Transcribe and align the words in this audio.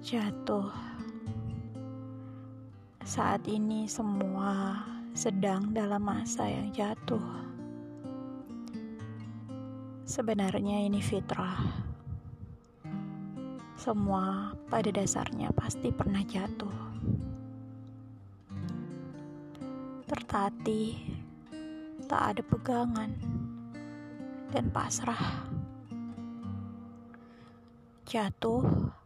Jatuh. 0.00 0.72
Saat 3.04 3.44
ini 3.44 3.84
semua 3.84 4.80
sedang 5.12 5.76
dalam 5.76 6.00
masa 6.00 6.48
yang 6.48 6.72
jatuh. 6.72 7.20
Sebenarnya 10.08 10.88
ini 10.88 11.04
fitrah. 11.04 11.84
Semua 13.76 14.56
pada 14.72 14.88
dasarnya 14.88 15.52
pasti 15.52 15.92
pernah 15.92 16.24
jatuh. 16.24 16.80
Tertatih, 20.08 20.96
tak 22.08 22.22
ada 22.24 22.42
pegangan, 22.48 23.12
dan 24.48 24.72
pasrah. 24.72 25.44
Jatuh 28.08 28.96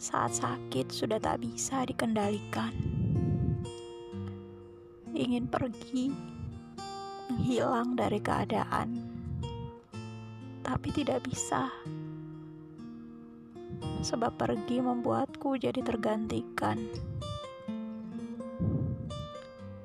saat 0.00 0.32
sakit 0.32 0.88
sudah 0.88 1.20
tak 1.20 1.44
bisa 1.44 1.84
dikendalikan. 1.84 2.72
Ingin 5.12 5.44
pergi, 5.44 6.08
menghilang 7.28 8.00
dari 8.00 8.16
keadaan, 8.16 8.96
tapi 10.64 10.88
tidak 10.96 11.20
bisa. 11.28 11.68
Sebab 14.00 14.40
pergi 14.40 14.80
membuatku 14.80 15.60
jadi 15.60 15.84
tergantikan. 15.84 16.80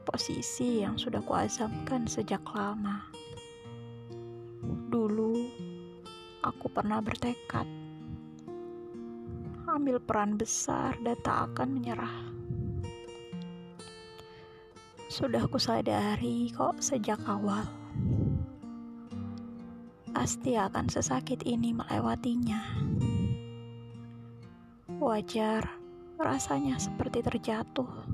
Posisi 0.07 0.79
yang 0.79 0.95
sudah 0.95 1.19
kuazamkan 1.27 2.07
sejak 2.07 2.47
lama. 2.55 3.03
Dulu, 4.63 5.35
aku 6.39 6.71
pernah 6.71 7.03
bertekad 7.03 7.84
ambil 9.85 10.01
peran 10.01 10.33
besar 10.33 10.97
dan 11.05 11.13
tak 11.21 11.53
akan 11.53 11.77
menyerah. 11.77 12.17
Sudah 15.13 15.45
kusadari 15.45 16.49
kok 16.49 16.81
sejak 16.81 17.21
awal. 17.29 17.69
Pasti 20.09 20.57
akan 20.57 20.89
sesakit 20.89 21.45
ini 21.45 21.69
melewatinya. 21.77 22.65
Wajar 24.97 25.69
rasanya 26.17 26.81
seperti 26.81 27.21
terjatuh. 27.21 28.09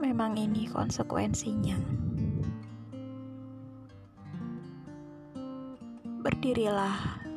Memang 0.00 0.40
ini 0.40 0.72
konsekuensinya. 0.72 1.76
Berdirilah 6.24 7.28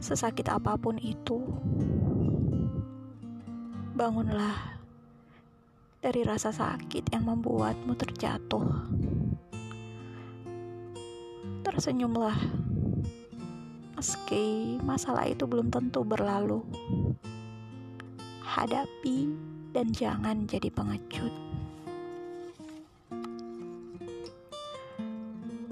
sesakit 0.00 0.48
apa 0.48 0.80
pun 0.80 0.96
itu, 0.96 1.44
bangunlah 3.94 4.80
dari 6.00 6.24
rasa 6.24 6.48
sakit 6.50 7.12
yang 7.12 7.28
membuatmu 7.28 7.92
terjatuh. 7.92 8.64
Tersenyumlah, 11.60 12.34
meski 14.00 14.80
masalah 14.80 15.28
itu 15.28 15.44
belum 15.44 15.68
tentu 15.68 16.00
berlalu. 16.00 16.64
Hadapi 18.40 19.30
dan 19.76 19.92
jangan 19.92 20.48
jadi 20.48 20.72
pengecut. 20.72 21.30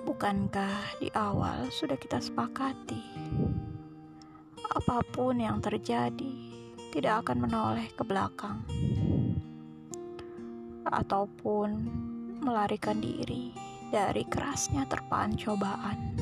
Bukankah 0.05 1.01
di 1.01 1.09
awal 1.17 1.73
sudah 1.73 1.97
kita 1.97 2.21
sepakati? 2.21 3.03
Apa 4.89 5.05
pun 5.05 5.37
yang 5.37 5.61
terjadi 5.61 6.33
tidak 6.89 7.21
akan 7.21 7.45
menoleh 7.45 7.93
ke 7.93 8.01
belakang 8.09 8.65
ataupun 10.89 11.69
melarikan 12.41 12.97
diri 12.97 13.53
dari 13.93 14.25
kerasnya 14.25 14.89
terpaan 14.89 15.37
cobaan. 15.37 16.17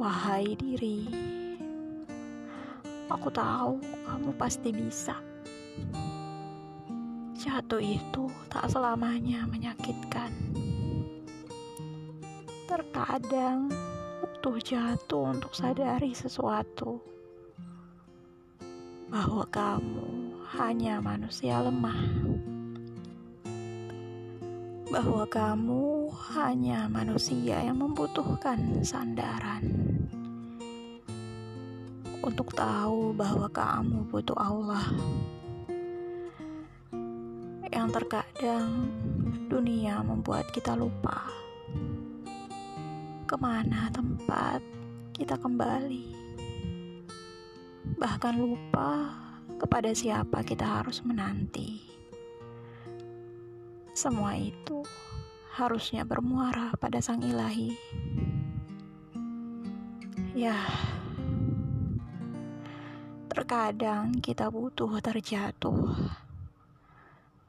Wahai 0.00 0.56
diri, 0.56 1.12
aku 3.12 3.28
tahu 3.28 3.76
kamu 4.08 4.32
pasti 4.40 4.72
bisa. 4.72 5.20
Jatuh 7.36 7.84
itu 7.84 8.32
tak 8.48 8.64
selamanya 8.72 9.44
menyakitkan. 9.44 10.32
Terkadang 12.64 13.89
butuh 14.40 14.56
jatuh 14.56 15.36
untuk 15.36 15.52
sadari 15.52 16.16
sesuatu. 16.16 16.96
Bahwa 19.12 19.44
kamu 19.52 20.32
hanya 20.56 20.96
manusia 20.96 21.60
lemah, 21.60 22.00
bahwa 24.88 25.28
kamu 25.28 26.08
hanya 26.32 26.88
manusia 26.88 27.60
yang 27.68 27.84
membutuhkan 27.84 28.80
sandaran. 28.80 29.60
Untuk 32.24 32.56
tahu 32.56 33.12
bahwa 33.12 33.44
kamu 33.52 34.08
butuh 34.08 34.40
Allah. 34.40 34.88
Yang 37.68 37.88
terkadang 37.92 38.88
dunia 39.52 40.00
membuat 40.00 40.48
kita 40.56 40.72
lupa 40.72 41.49
ke 43.30 43.38
mana 43.38 43.86
tempat 43.94 44.58
kita 45.14 45.38
kembali. 45.38 46.10
Bahkan 47.94 48.34
lupa 48.34 49.06
kepada 49.54 49.94
siapa 49.94 50.42
kita 50.42 50.66
harus 50.66 50.98
menanti. 51.06 51.78
Semua 53.94 54.34
itu 54.34 54.82
harusnya 55.54 56.02
bermuara 56.02 56.74
pada 56.74 56.98
Sang 56.98 57.22
Ilahi. 57.22 57.70
Ya, 60.34 60.58
terkadang 63.30 64.18
kita 64.18 64.50
butuh 64.50 64.98
terjatuh. 64.98 65.94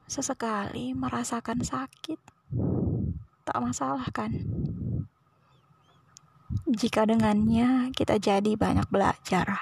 Sesekali 0.06 0.94
merasakan 0.94 1.58
sakit, 1.58 2.22
tak 3.42 3.58
masalah 3.58 4.06
kan? 4.14 4.30
Jika 6.62 7.02
dengannya 7.02 7.90
kita 7.90 8.22
jadi 8.22 8.54
banyak 8.54 8.86
belajar. 8.86 9.58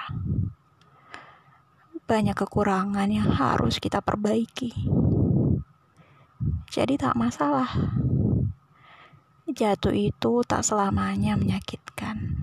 Banyak 2.05 2.37
kekurangan 2.37 3.09
yang 3.09 3.25
harus 3.33 3.81
kita 3.81 4.05
perbaiki. 4.05 4.69
Jadi 6.69 6.93
tak 7.01 7.17
masalah. 7.17 7.73
Jatuh 9.49 9.97
itu 9.97 10.45
tak 10.45 10.61
selamanya 10.61 11.33
menyakitkan. 11.33 12.37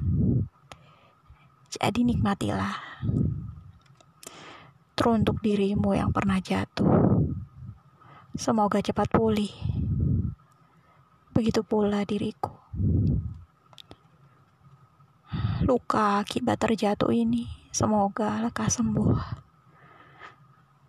Jadi 1.71 2.01
nikmatilah. 2.03 2.75
Teruntuk 4.99 5.39
dirimu 5.39 5.95
yang 5.95 6.11
pernah 6.11 6.43
jatuh. 6.43 7.23
Semoga 8.35 8.83
cepat 8.83 9.07
pulih. 9.15 9.55
Begitu 11.31 11.63
pula 11.63 12.03
diriku 12.03 12.59
luka 15.67 16.23
akibat 16.23 16.61
terjatuh 16.61 17.11
ini 17.11 17.47
semoga 17.75 18.43
lekas 18.43 18.79
sembuh 18.79 19.47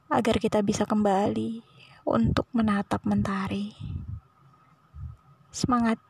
agar 0.09 0.35
kita 0.41 0.65
bisa 0.65 0.89
kembali 0.89 1.61
untuk 2.09 2.49
menatap 2.57 3.05
mentari. 3.05 3.69
Semangat! 5.53 6.01